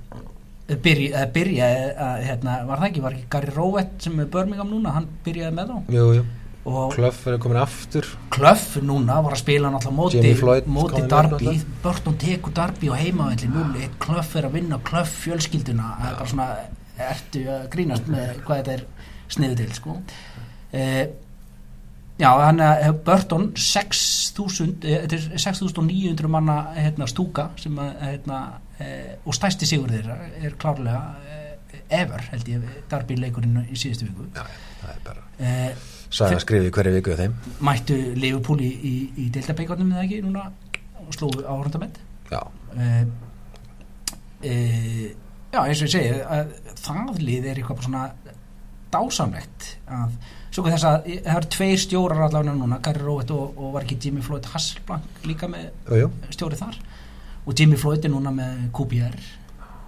[0.82, 1.66] Byrja, að byrja
[2.02, 5.54] að, hérna, var það ekki, var ekki Gary Rowett sem er Birmingham núna, hann byrjaði
[5.54, 5.92] með þá?
[5.94, 6.24] Jú, jú.
[6.66, 8.08] og Kluff er komin aftur.
[8.34, 11.52] Kluff núna var að spila náttúrulega móti, móti Darby.
[11.84, 15.92] Burton tekur Darby og heimavelli 0-1 Kluff er að vinna Kluff fjölskylduna.
[16.00, 16.48] Það er bara svona,
[17.12, 18.84] ertu að grínast með hvað þetta er
[19.36, 19.96] sniðu til sko.
[20.72, 21.06] eh,
[22.18, 28.40] já, hann er Burton 6.000 eh, er 6.900 manna hérna, stúka sem að hérna,
[28.78, 34.08] eh, og stæsti sigur þeirra er klárlega eh, ever held ég Darby leikurinn í síðustu
[34.08, 34.28] viku.
[34.34, 34.46] Já,
[34.80, 37.32] það er bara eh, Sæðan skrifið hverju viku þeim.
[37.66, 40.46] Mættu Liverpool í, í, í deltabeikonum eða ekki núna
[41.06, 42.00] og slóðu áhörndament
[42.30, 43.04] Já, uh,
[45.52, 46.50] já eins og ég segi að
[46.82, 48.02] það lið er eitthvað svona
[48.92, 50.16] dásamlegt að
[50.56, 53.84] svo hvað þess að það eru tveir stjórar allavega núna, Gary Rowett og, og var
[53.84, 55.66] ekki Jimmy Floyd Hasselblank líka með
[56.00, 56.78] jú, stjóri þar?
[57.44, 59.18] Og Jimmy Floyd er núna með QPR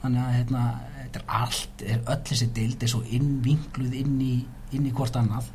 [0.03, 0.67] þannig að hérna,
[0.99, 4.35] þetta er allt er öll þessi deild er svo innvinkluð inn í,
[4.77, 5.49] inn í hvort annað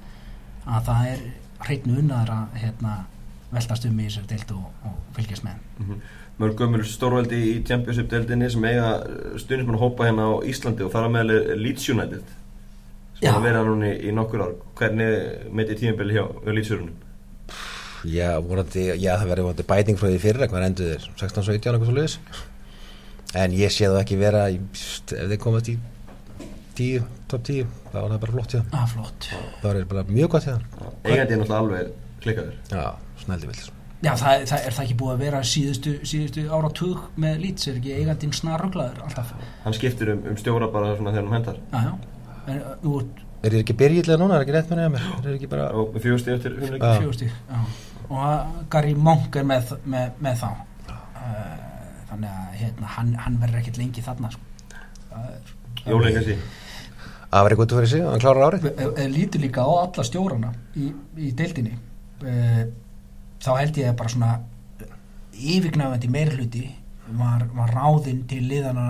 [0.66, 1.24] að það er
[1.64, 2.98] hreitnu unnaðar að hérna,
[3.54, 5.64] veltast um í þessari deild og, og fylgjast með.
[5.78, 6.06] Mhm.
[6.42, 8.96] Mörg gömur stórveldi í Championship deildinni sem eiga
[9.38, 12.40] stundismann hópa hérna á Íslandi og meðal er Leeds United
[13.30, 14.54] er að vera núna í, nokkur ár.
[14.80, 17.02] Hvernig meiti tímabili hjá, hjá Leedsjörunum
[18.04, 21.86] Já, vorandi, já, það verður vorandi bæting frá því fyrir hvað endur þeir, 16-17 eitthvað
[21.88, 22.18] svo liðis
[23.44, 25.78] en ég sé það ekki vera í, st- ef þeir komast í
[26.78, 29.30] 10, top 10, þá er það bara flott ah, flott.
[29.62, 32.60] Það er bara mjög gott eigandi er náttúrulega alveg klikkaður.
[32.74, 32.84] Já,
[33.24, 33.64] snældi vill
[34.04, 37.78] Já, það, það er það ekki búið að vera síðustu, síðustu áratug með Leeds, er
[37.80, 39.30] ekki eigandinn snarruglaður alltaf?
[39.64, 41.94] Hann skiptir um, um stjóra bara svona þegar hann hendar Já, já,
[42.48, 45.24] en uh, nú ert Er þið ekki byrjilega núna, er ekki rétt með nefnir Er
[45.26, 46.54] þið ekki bara, og með fjóðstíð eftir
[47.50, 47.58] já.
[48.14, 50.50] og Gary Monk er með, með, með þá.
[50.88, 51.58] Uh,
[52.12, 54.76] þannig að hérna, hann, hann verður ekkert lengi þarna sko.
[55.10, 55.54] Það er-
[55.90, 56.38] Jóleik þessi
[57.74, 58.68] að vera sig, hann klárar árið.
[58.72, 61.74] Ef- ef lítur líka á alla stjórana í, í deildinni.
[63.44, 64.32] Þá held ég að bara svona
[65.34, 66.64] yfirgnafandi meirhluti
[67.18, 68.86] var, var ráðinn til liðana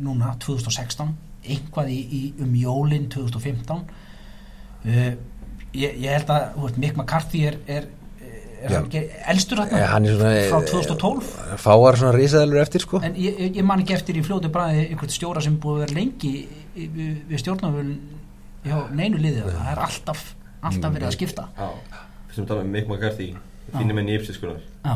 [0.00, 1.10] núna 2016
[1.42, 5.10] einhvað í, í um jólin 2015 uh,
[5.74, 7.88] ég, ég held að þú veist, Mick McCarthy er, er,
[8.62, 8.76] er Já.
[8.76, 9.02] hann ekki
[9.34, 11.32] elstur Eh, hann er svona, frá eh, 2012
[11.64, 13.00] fáar svona risaðalur eftir sko.
[13.02, 15.98] En ég, ég- man ekki eftir í fljótu bræði einhvern stjóra sem búið að vera
[15.98, 16.34] lengi
[16.76, 17.00] við,
[17.30, 17.96] við stjórnavölun
[18.64, 20.28] já, neinu liðið, það er alltaf
[20.62, 21.48] alltaf verið að skipta.
[21.58, 23.32] Já, fyrst sem tala um Mick McCarthy
[23.72, 24.94] Þínum enn í Ipsis skunar já,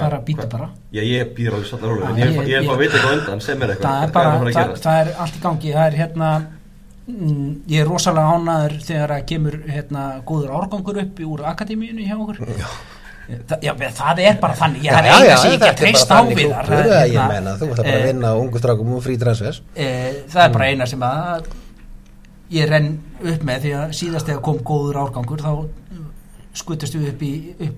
[0.00, 0.68] bara býta bara.
[0.94, 3.42] Já, ég býr alveg sallar rólega Já, En ég, er fá að vita eitthvað undan
[3.44, 3.88] sem er eitthvað.
[3.88, 5.72] Það er bara, það, það er allt í gangi.
[5.74, 6.28] Það er hérna
[7.06, 12.16] mm, ég er rosalega ánæður þegar að kemur hérna góður árgangur upp úr akademíunni hjá
[12.18, 12.54] okkur.
[12.58, 12.70] Já.
[13.28, 14.84] Það, já, það er bara þannig.
[14.86, 17.82] Ég er eina sem ég get treyst á við þar, hérna, ég meina, þú ætla
[17.84, 19.58] bara að eh, vinna á ungu strákum og frí transfers.
[19.76, 19.88] e,
[20.32, 21.50] það er bara eina sem að
[22.54, 22.88] ég renn
[23.20, 25.50] upp með því að síðast þegar kom góður árgangur þá
[26.58, 27.32] skutast við upp í,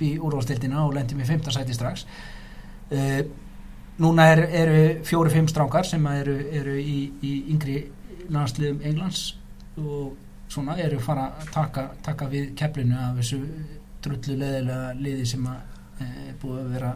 [0.09, 2.07] í úrvalstildina og lendum í 15 sæti strax.
[2.91, 3.25] E,
[4.01, 7.83] núna er, eru fjóri-fimm strákar sem eru, eru í, í yngri
[8.31, 9.25] landsliðum Englands
[9.81, 10.17] og
[10.51, 13.41] svona eru fara að taka, taka við keflinu af þessu
[14.03, 15.61] drullu leðilega liði sem að
[16.01, 16.09] e,
[16.41, 16.95] búið að vera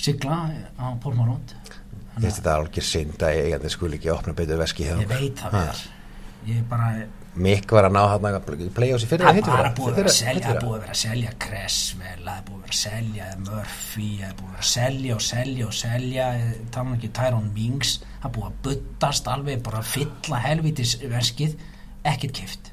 [0.00, 0.40] sigla
[0.80, 1.54] á Pólmarónd
[2.20, 5.56] ég þetta er alveg synd að eigandi skul ekki opna betur veski ég veit það
[5.56, 5.82] verður
[6.50, 6.90] ég bara
[7.38, 8.24] Mikk var að ná hann
[8.58, 10.80] í play-offs í fyrir það er bara búið að að selja það er búið að
[10.82, 14.48] vera að selja Cresswell það er búið að vera að selja Murphy það er búið
[14.48, 16.26] að vera að selja og selja og selja
[16.74, 21.56] tala ekki Tyrone Mings það er búið að buttast alveg bara að fylla helvitis verskið
[22.10, 22.72] ekkert kift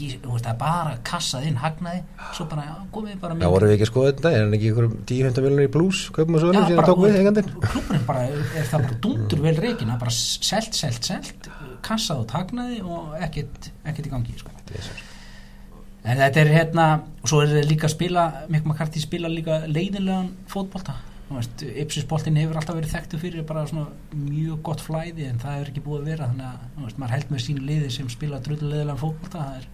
[0.00, 2.02] ekki, þú veist það er bara kassað inn hagnaði
[2.36, 4.70] svo bara já, komið bara Já, voru við ekki að skoða þetta, er hann ekki
[4.72, 7.52] ykkur 10-15 miljonir í blues, kaupum og svo Já, sem bara, hann tók við eigandinn
[7.66, 11.50] klúbburinn bara er það bara dundur vel reikin það er bara selt, selt, selt
[11.84, 14.52] kassað og tagnaði og ekkert ekkert í gangi sko.
[16.04, 16.88] en þetta er hérna
[17.20, 20.96] og svo er þetta líka að spila Mikk McCarthy spila líka leiðinlegan fótbolta.
[21.30, 25.58] Þú veist, Ipsisboltin hefur alltaf verið þekktu fyrir bara svona mjög gott flæði en það
[25.58, 28.08] hefur ekki búið að vera þannig að þú veist, maður held með sín liði sem
[28.10, 29.68] spila drullulegilegan fótbolta það er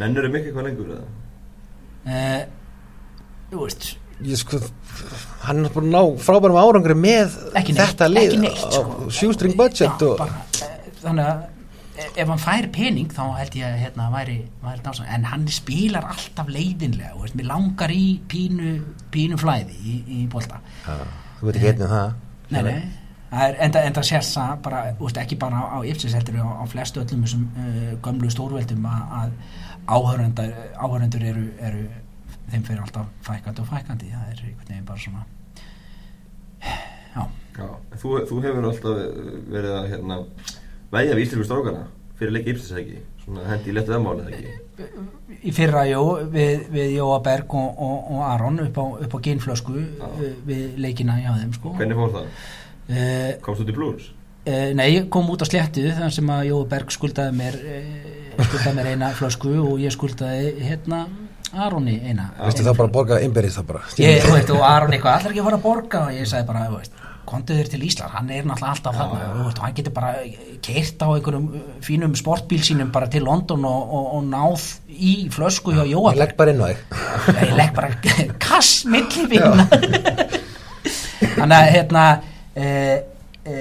[0.00, 1.04] Nennur þið mikið eitthvað lengur eða?
[2.06, 2.46] eh,
[3.52, 3.92] þú veist
[4.24, 4.60] Ég sko,
[5.42, 8.82] hann er búin að ná frábærum árangri með neitt, þetta lið ekki neitt, sko.
[8.94, 11.40] á shoestring budget Já, og bara, eh, þannig að
[11.98, 15.48] eh, ef hann fær pening þá held ég að hérna, væri, væri dansa, en hann
[15.50, 18.76] spilar alltaf leiðinlega veist, mér langar í pínu,
[19.10, 20.62] pínu flæði í, í bolta.
[20.86, 20.94] Já,
[21.40, 22.14] þú veit ekki einnig um það?
[22.54, 22.80] Nei, nei,
[23.34, 26.38] það er enda, enda sérst það bara, þú veist, ekki bara á, á Ipsis heldur
[26.38, 29.34] á, á flestu öllum þessum uh, gömlu stórveldum að,
[29.88, 31.84] áhörendur eru, eru
[32.50, 35.24] þeim fyrir alltaf fækandi og fækandi það er einhvern veginn bara svona
[37.14, 37.68] já Já,
[38.02, 39.02] þú, þú hefur alltaf
[39.54, 40.16] verið að hérna,
[40.90, 41.84] veðja við íslensku strákana
[42.18, 46.00] fyrir leik Ipsis ekki svona hendi í letu öðmáli eða ekki í fyrra, jú,
[46.34, 50.08] við, við Jóa Berg og, og, og Aron upp á, á geinflösku Já.
[50.08, 51.72] uh, við leikina hjá þeim sko.
[51.78, 52.28] Hvernig fór það?
[52.90, 54.08] uh, Komst þú til Blues?
[54.48, 58.10] uh, nei, ég kom út á sléttu þar sem að Jóa Berg skuldaði mér uh,
[58.38, 61.04] skuldaði mér eina flösku og ég skuldaði hérna
[61.54, 62.32] Aroni eina.
[62.40, 63.82] Vistu það bara að borga innbyrðis það bara?
[64.02, 66.00] Ég, þú veist, og Aron eitthvað, allar ekki að fara að borga?
[66.08, 69.28] Og ég sagði bara, þú veist, komdu þér til Ísland hann er náttúrulega alltaf þarna.
[69.36, 70.10] Þú veist, og hann getur bara
[70.66, 75.14] keirt á einhverjum uh, fínum sportbíl sínum bara til London og, og, og náð í
[75.34, 76.16] flösku hjá Jóa.
[76.16, 76.82] Ég legg bara inn á þig.
[77.38, 77.92] Ég legg bara
[78.48, 79.68] kass milli vinna
[81.34, 82.04] þannig að hérna
[82.54, 82.68] e,
[83.44, 83.56] e,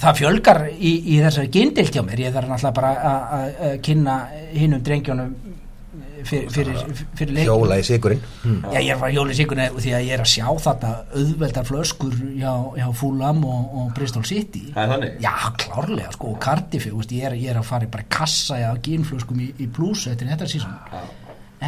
[0.00, 2.24] það fjölgar í, í þessari gindilt hjá mér.
[2.26, 4.16] Ég þarf náttúrulega bara að- að að kynna
[4.52, 5.34] hinnum drengjónum
[6.26, 6.78] fyrir, fyrir,
[7.14, 7.46] fyrir leik.
[7.46, 8.22] Hjóla í sigurinn
[8.72, 12.16] Já, ég er bara hjóli síkunni því að ég er að sjá þetta auðveldar flöskur
[12.36, 14.64] hjá, hjá Fulham og, og Bristol City.
[14.74, 15.20] Það er þannig?
[15.22, 18.58] Já, klárlega, sko, og Cardiff ég, er, ég er að fara í bara í kassa
[18.58, 20.74] eða gínflöskum í, í blús eftir þetta sísón.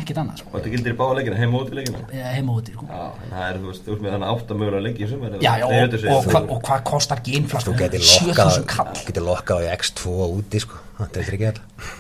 [0.01, 2.01] Ekkert annað, sko, Og þetta gildir í báða leikina, heim og út í leikina?
[2.15, 2.87] Eða heima úti, sko.
[2.89, 5.11] Já, en það er, þú veist, þú veist með þannig átt að mögulega leiki í
[5.13, 7.77] sumar Já, já, og, og, hva, og hvað kostar Þú gínflöskum?
[7.83, 9.05] getur lokkað 7000 kall.
[9.09, 10.81] getur lokkað á X2 úti sko.
[10.99, 11.95] Þetta er ekki alltaf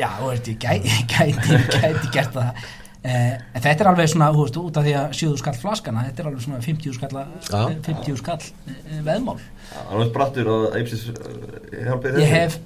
[0.00, 2.64] Já, þú veist, ég gæti, gæti, gæti gert það.
[3.04, 6.04] Eh, En þetta er alveg svona, þú veist, út af því að 7 skall flaskana,
[6.08, 7.18] þetta er alveg svona 50 skall,
[7.50, 7.64] Já.
[7.84, 8.38] 50 skall
[8.72, 9.36] eh, veðmál.
[9.74, 12.56] Það er brattur og Ipsis hjálpið Ég hef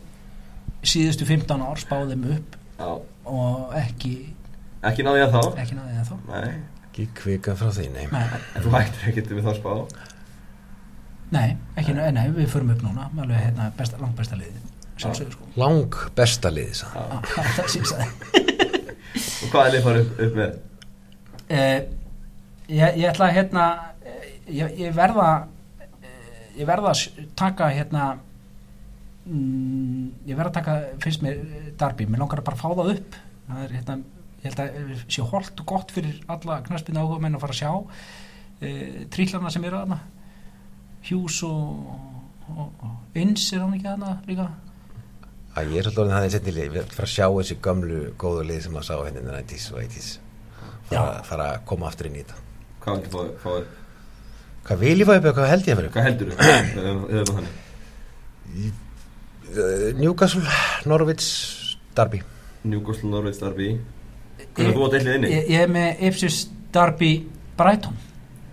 [0.86, 2.90] síðustu 15 ár spáðum upp Já,
[3.26, 4.12] og ekki,
[4.90, 5.60] ekki náði ég að þá.
[5.64, 6.16] Ekki náði það þá.
[6.32, 8.06] Nei, Ekki kvika frá því, nei.
[8.10, 8.22] Nei,
[8.58, 9.72] en þú hættir ekkert við þá spá?
[11.30, 13.08] Nei, ekki, nei, nei, við förum upp núna.
[13.20, 14.62] Alveg hérna besta, langt besta liði
[14.98, 15.44] sjálfsögur sko.
[15.60, 18.00] Lang besta liðis Ah, það sé það
[19.44, 20.56] Og hvað er lið farið upp, upp með?
[21.54, 21.76] eh,
[22.66, 23.66] ég, ég ætla að hérna
[24.50, 25.28] ég, ég verða
[26.02, 28.08] eh, ég verða að taka hérna
[29.28, 32.92] mm, ég verða að taka finnst mér eh, Darby, mér langar að bara fá það
[32.96, 33.18] upp.
[33.48, 33.98] Það er hérna
[34.42, 37.56] ég held að eh, sé holt og gott fyrir alla knaspinu áhuga menn að fara
[37.56, 37.72] að sjá
[38.60, 38.70] e,
[39.12, 39.98] trillana sem eru þarna.
[41.08, 42.16] Hughes og
[42.56, 44.46] og, og Vins er hann ekki þarna líka?
[45.58, 48.00] Að ég er svolítið orðin það í setni lið, við erum að sjá þessi gömlu
[48.20, 50.08] góðu lið sem að sá henni in the 90s og 80s
[50.88, 52.36] fara, fara að koma aftur inn í þetta.
[52.84, 53.66] Hvað viltu fá, fá þér?
[54.68, 56.28] hvað vil ég fá upp eða hvað held ég að vera Hvað heldur
[57.28, 57.36] þú?
[59.96, 61.28] Newcastle, Norwich,
[61.96, 62.20] Derby.
[62.68, 63.68] Newcastle, Norwich, Derby
[64.58, 65.32] Hvernig þú að deilið inni?
[65.32, 66.42] ég, ég er með Ipsis
[66.74, 67.12] Darby
[67.58, 67.96] Brighton.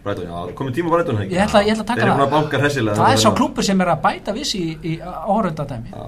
[0.05, 3.21] Brighton, já, komið tíma Brighton Ég ætla, ég ætla að taka að hressilega Það er
[3.23, 6.03] sá klúpur sem er að bæta viss í, í áhörundadæmi Já.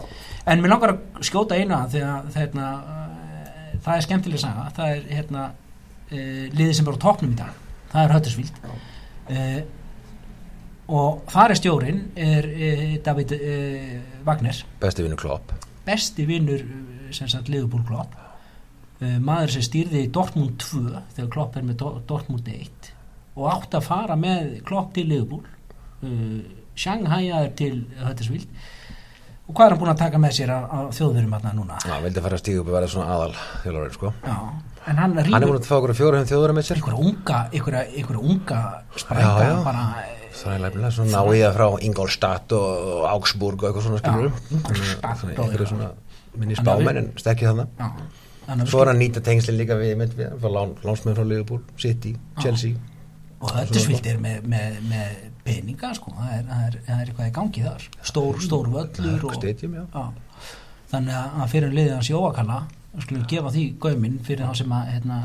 [0.48, 4.68] En mér langar að skjóta einu að því að þeirna, uh, það er skemmtileg saga.
[4.78, 7.58] Það er hérna uh, liðið sem er á topnum í dag.
[7.92, 9.58] Það er Höttersvíld uh,
[10.98, 13.98] Og þar er stjórin er uh, David uh,
[14.30, 14.62] Wagner.
[14.80, 15.52] Besti vinnu Klopp.
[15.88, 16.64] Besti vinnur
[17.16, 18.16] sem sagt Liverpool Klopp
[19.00, 20.82] maður sem stýrði Dortmund 2
[21.18, 22.92] þegar Klopp er með Do Dortmund 1
[23.38, 25.44] og átti að fara með Klopp til Liverpool.
[26.02, 26.42] Uh,
[26.78, 28.48] Shanghai er til Höttersvíld
[29.48, 30.60] og hvað er hann búin að taka með sér á,
[30.92, 31.78] þjóðverum hérna núna?
[31.88, 34.12] Já, vildi fara að stíga upp og vera svona aðal þjálfarið, sko.
[34.28, 34.36] Já,
[34.92, 36.82] en hann Hann er búin að fá okkur fjóra hefum þjóðura með sér.
[36.82, 38.60] einhverja unga einhverja, einhverja unga
[39.48, 39.64] já.
[39.64, 39.86] bara
[40.38, 44.32] Það er lefnilega svona ná í það frá Ingolstadt og Augsburg og eitthvað svona skilur
[44.52, 45.68] Ingolstadt og Eitthvað.
[45.72, 45.88] svona
[46.38, 47.90] minni Þannig að spámenn en stekkið þannig já,
[48.48, 52.14] Svo er hann nýta tengslinn líka við mynd við, fyrir lán, lánsmenn frá Liverpool, City,
[52.40, 52.78] Chelsea.
[53.44, 57.66] Og er með, með, með peninga sko, það er, það, er, er eitthvað í gangi
[57.66, 57.84] þar.
[58.12, 59.84] Stór, stór völlur og, Stadium, já.
[59.94, 60.56] já.
[60.94, 62.62] þannig að að fyrir liðið hans Jóakalla
[63.04, 65.20] skulum gefa því gauminn fyrir þá sem að hérna,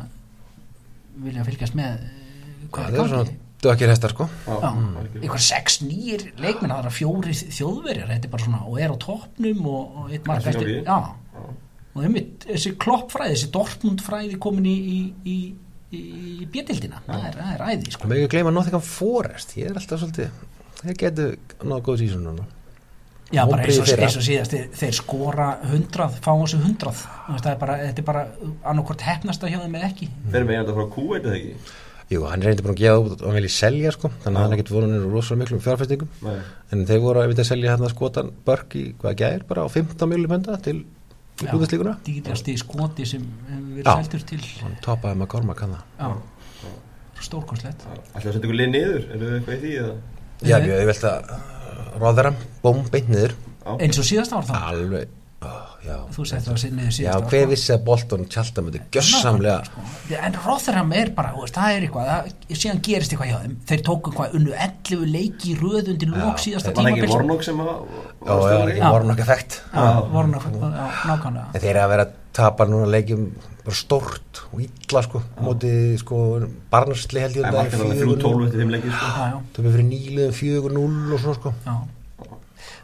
[1.22, 3.34] vilja fylgjast með eh, hvað er gangi.
[3.62, 4.28] dökir hestar, sko.
[5.46, 8.10] Sex nýjir leikmenn það er fjóri þjóðverjar.
[8.10, 10.72] Þetta er bara svona og er á toppnum og, eitt marg eftir.
[10.82, 10.98] Já,
[11.92, 14.96] og einmitt, þessi kloppfræði þessi Dortmund fræði komin í í,
[15.28, 15.36] í,
[15.92, 18.08] í bjötildina það er, það er æði sko.
[18.08, 19.54] Með ekki gleyma Nottingham Forest?
[19.60, 20.32] Ég er alltaf svolítið
[20.82, 21.28] Þeir getu
[21.62, 22.48] náðu góð sísón núna.
[23.32, 27.04] Já, bara eins og, eins og síðast þeir, þeir skora hundrað, fá þessu hundrað.
[27.38, 28.24] Er bara, þetta er bara
[28.68, 30.08] annarkort hefnasta hjá þeim eða ekki.
[30.34, 31.54] Þeir með einhverja frá Kuwait eða ekki?
[32.12, 34.10] Jú, hann er reyndi búin að gefa út og hann vilja selja, sko.
[34.24, 36.34] Þannig að hann er ekkert voru nýru rosalega miklum fjárfæstingum Nei.
[36.74, 40.10] En þeir voru að að selja hérna skotan Börk í hvað gær, bara á 15
[40.10, 40.82] miljonum penda til
[41.48, 43.94] útvæðslíkuna dýrasti skoti sem hefur verið Já.
[44.02, 44.40] seldur til.
[44.62, 46.10] Hann topaði með Gorma kanna já,
[47.22, 47.86] stórkostlegt.
[47.86, 49.08] Ætlaðu að setja ykkur lið niður?
[49.14, 49.96] Eru þið eitthvað í því eða?
[50.42, 51.34] Já, ég velt að
[52.02, 53.34] Róðaram, bóm, beint niður.
[53.78, 54.54] Eins og síðast ár þá?
[54.72, 55.10] Alveg,
[55.86, 55.96] já.
[56.14, 57.50] Þú sett það að niður Já, hver sko.
[57.52, 59.84] vissi að Bolton tjálta með þetta gjössamlega sko.
[60.22, 62.22] en Rotherham er bara, þú veist, það er eitthvað það,
[62.62, 63.54] síðan gerist eitthvað hjá þeim.
[63.72, 67.14] Þeir tóku hvað unnu 11 leiki í röð undir lók síðasta Var það ekki tímabils.
[67.16, 67.72] Vornok sem að
[68.22, 69.60] Já, já, var ekki nokkað effekt
[71.52, 73.24] þeir eru að vera að tapa núna leikjum
[73.62, 76.18] bara stórt og illa sko móti sko
[76.72, 79.10] barnarsli held ég Það var ekki þrjú tólf eftir fimm leikir sko.
[79.10, 81.52] já, já, Töfum fyrir nýliðum fjögur núl og svona sko.
[81.66, 81.74] Já.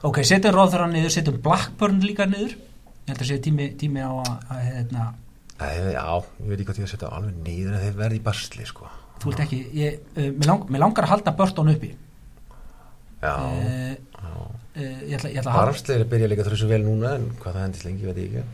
[0.09, 2.55] Ok, setjum Rotherham niður, setjum Blackburn líka niður
[3.09, 5.07] ég held að sé tími, tími á að, hérna,
[5.59, 6.05] Æ, Já,
[6.39, 8.91] ég veit ekki hvað ég að setja alveg nýður en þeir verði í barsli sko.
[9.19, 11.89] Þú vilt ekki ég, uh, mér, lang, mér langar að halda Burton uppi.
[13.19, 14.45] Já, uh, uh,
[14.79, 17.65] ég ætla, ég ætla barnarsli er að byrja líka þessu vel núna en hvað það
[17.65, 18.45] hendist lengi veit ég ekki.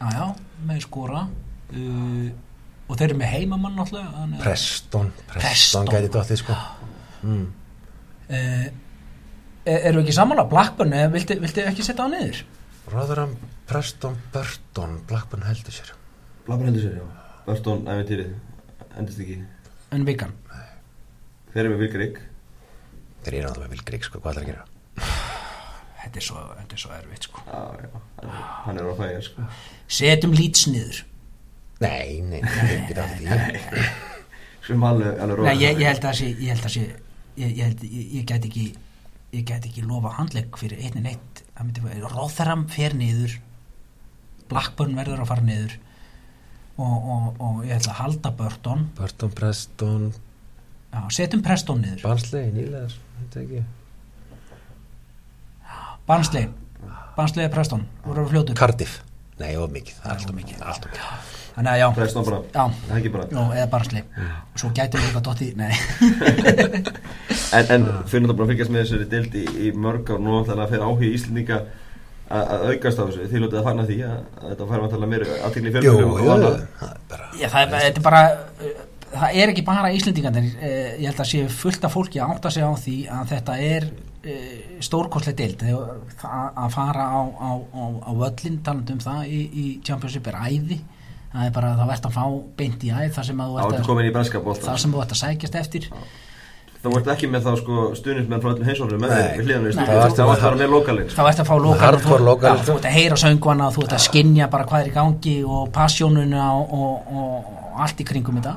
[0.00, 0.24] Já, já,
[0.66, 1.22] með skora.
[1.70, 2.32] Uh,
[2.88, 5.86] og þeir eru með heimamann að- Preston, Preston.
[5.94, 6.58] Gæti dottið sko.
[7.22, 7.46] Mm.
[8.34, 8.66] uh,
[9.78, 10.48] eru ekki sammála?
[10.50, 12.42] Blackburn, eða viltu, viltu ekki setja á niður?
[12.90, 13.36] Rotherham,
[13.72, 15.94] Preston, Burton Blackburn heldur sér.
[16.46, 17.06] Blabbar hendur sér, já.
[17.46, 18.34] Börstón, æventýrið,
[19.00, 19.38] endist ekki.
[19.92, 20.34] En vikan
[21.52, 22.20] Þeir eru með Vilk Rík
[23.22, 24.62] Þeir eru náttúrulega vil grík sko, hvað ætlar að gera?
[26.02, 27.42] Þetta er svo, þetta er svo erfitt sko.
[27.46, 28.30] Já, já,
[28.64, 29.44] hann er á fæja sko.
[29.86, 30.98] setjum lýts niður.
[31.84, 33.84] Nei, nei, nei, ekki það því.
[34.66, 37.62] Sem alveg, alveg Nei, ég, ég held að sé ég held að sé ég, ég,
[37.62, 38.66] held, ég, ég get ekki
[39.32, 41.44] ég get ekki lofa handlegg fyrir einni neitt.
[41.54, 43.38] Það myndi vera, Rotherham fer niður
[44.52, 45.76] Blackburn verður að fara niður
[46.76, 48.86] og, og, og ég ætla að halda Burton.
[48.98, 50.08] Burton, Preston,
[50.92, 52.02] já, setjum Preston niður.
[52.06, 53.62] Barnsley, nýlegar Þetta ekki.
[56.08, 56.48] Barnsley,
[57.16, 59.00] Barnsley er Preston voru að fljótu Cardiff.
[59.40, 59.94] Nei, of mikið.
[60.02, 60.58] Það er alltof mikið.
[60.62, 61.30] Allt of mikið.
[61.52, 63.24] Þannig að já, Preston bara, já, það ekki bara.
[63.28, 64.04] Já eða Barnsley.
[64.24, 65.72] Og svo gæti við líka dotti, nei.
[67.52, 70.20] En, en fyrir náttúrulega að fylgjast með þessari dild í, í mörg ár?
[70.24, 71.66] Nú ætlaði að fyrir áhuga Íslendinga að,
[72.30, 73.26] að aukast á þessu.
[73.32, 76.22] Þið lótið að fagna því að, að þetta fær vantalega meira aðtekli Jú, fjölmjölum jú,
[76.22, 78.78] það er bara Já, það er, þetta er bara uh,
[79.12, 80.70] það er ekki bara Íslendingarnir uh,
[81.02, 83.88] ég held að sé fullt af fólki að átta sig á því að þetta er
[83.90, 84.56] uh,
[84.88, 85.66] stórkostlega deild.
[85.68, 90.40] Að að fara á, á, á, á völlin talandi um það í, í Championship er
[90.40, 90.80] æði.
[91.32, 92.24] Það er bara að það verðt að fá
[92.58, 95.88] beint í æð þar sem að þú ert að, að sækjast eftir
[96.82, 99.86] Það vart ekki með þá sko stuðnismenn frá öllum heimsóknum með hliðan í stúdíu.
[99.86, 102.74] það varstu Það með með lokalinn þá ert að fá lokal Hardcore þú, já, sko.
[102.80, 106.74] að heyra söngvana þú ert að skinja bara hvað er í gangi og passjónuna og,
[106.74, 108.56] og, og, allt í kringum þetta.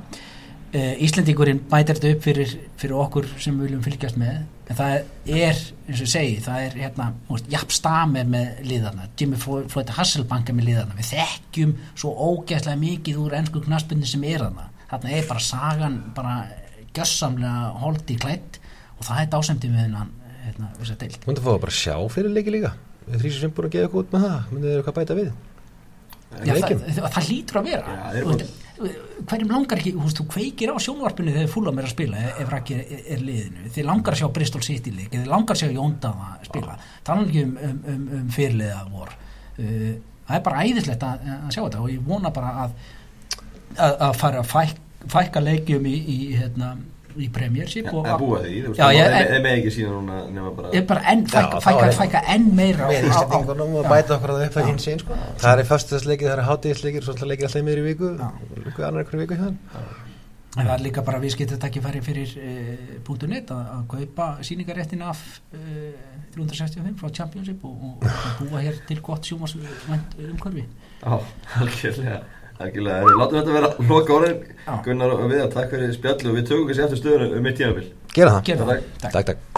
[0.76, 4.42] Uh, Íslendingurinn bætir þetta upp fyrir, fyrir okkur sem við viljum fylgjast með.
[4.66, 8.28] En það er, eins og ég segi það er hérna, þú veist, Japp Stam er
[8.34, 13.62] með liðarna, Jimmy Floyd Hasselbank er með liðarna, við þekkjum svo ógeðslega mikið úr ennsku
[13.70, 16.40] knaspinni sem er þarna, þarna er bara sagan bara
[16.96, 18.60] gjössamlega holdi klætt
[18.96, 20.14] og það er dásemdi við hennan
[20.46, 21.18] hérna, þessa deild.
[21.22, 22.76] Þú myndir fá að bara sjá fyrir leiki líka.
[23.06, 24.38] Við þrýsum sem búin að gefa eitthvað út með það.
[24.52, 25.34] Myndið þið eitthvað bæta við?
[26.36, 26.86] Já, það, leikjum.
[26.86, 27.98] það, það lítur að vera.
[27.98, 31.78] Já, þeir Þú veist, hverjum langar ekki, þú veist, þú kveikir á sjónvarpinu þegar fúlam
[31.80, 34.92] er að spila ef, ef Raki er, er liðinu, þið langar að sjá Bristol City
[34.92, 36.76] leik, þið langar að sjá Jóndaða spila,
[37.08, 39.14] þannig ekki um, um, um, um fyrirliða vor.
[39.56, 39.94] Uh,
[40.28, 42.76] það er bara æðislegt að, að sjá þetta og ég vona bara að
[43.76, 44.82] að, að fara að fæk,
[45.12, 46.72] fækka leikjum í, í, hérna,
[47.16, 50.88] í Premiership og Það búa því, það er með ekki sína núna nema bara ég
[50.90, 54.48] bara enn, fækka, Já, fækka, fækka enn meira Með Íslandingunum og bæta okkur að það
[54.48, 55.20] upp það hins einn sko.
[55.44, 58.16] Það er föstudagsleikir, það er hátíðisleikir Svo alltaf leikir alltaf meður í viku.
[58.66, 59.40] Viku annar ykkur viku
[60.56, 65.20] En það er líka bara viðskiptatækifæri fyrir uh, .net að, að kaupa síningaréttin af
[65.52, 65.98] uh,
[66.32, 70.64] 365 frá Championship og, og, og búa hér til gott sjómas umhverfi.
[71.02, 71.18] Já,
[71.60, 72.22] algjörlega
[72.60, 72.86] Herri,
[73.20, 74.38] látum þetta vera loka orðin.
[74.86, 77.90] Gunnar og við, takk fyrir spjallu og við tökum kannski eftir stöðunum um mitt tímabil
[78.16, 78.48] Gera það Takk.
[78.72, 78.88] það.
[79.02, 79.12] Takk.
[79.12, 79.52] Takk, takk